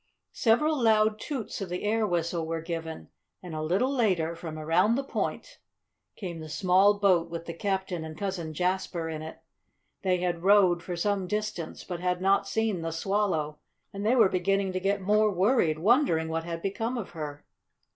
Several 0.33 0.81
loud 0.81 1.19
toots 1.19 1.61
of 1.61 1.69
the 1.69 1.83
air 1.83 2.07
whistle 2.07 2.47
were 2.47 2.63
given, 2.63 3.09
and, 3.43 3.53
a 3.53 3.61
little 3.61 3.93
later, 3.93 4.35
from 4.35 4.57
around 4.57 4.95
the 4.95 5.03
point 5.03 5.59
came 6.15 6.39
the 6.39 6.49
small 6.49 6.97
boat 6.97 7.29
with 7.29 7.45
the 7.45 7.53
captain 7.53 8.03
and 8.03 8.17
Cousin 8.17 8.51
Jasper 8.51 9.07
in 9.09 9.21
it. 9.21 9.43
They 10.01 10.17
had 10.17 10.41
rowed 10.41 10.81
for 10.81 10.95
some 10.95 11.27
distance, 11.27 11.83
but 11.83 11.99
had 11.99 12.19
not 12.19 12.47
seen 12.47 12.81
the 12.81 12.89
Swallow, 12.89 13.59
and 13.93 14.03
they 14.03 14.15
were 14.15 14.27
beginning 14.27 14.71
to 14.73 14.79
get 14.79 15.01
more 15.01 15.29
worried, 15.31 15.77
wondering 15.77 16.29
what 16.29 16.45
had 16.45 16.63
become 16.63 16.97
of 16.97 17.11
her. 17.11 17.45